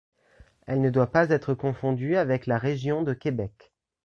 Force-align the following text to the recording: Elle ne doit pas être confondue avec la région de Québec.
Elle 0.65 0.81
ne 0.81 0.89
doit 0.89 1.11
pas 1.11 1.29
être 1.29 1.53
confondue 1.53 2.15
avec 2.15 2.47
la 2.47 2.57
région 2.57 3.03
de 3.03 3.13
Québec. 3.13 3.71